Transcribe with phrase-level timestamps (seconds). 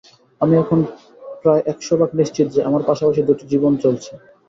[0.41, 0.79] আমি এখন
[1.41, 4.11] প্রায় এক শ ভাগ নিশ্চিত যে, আমার পাশাপাশি দুটি জীবন চলছে।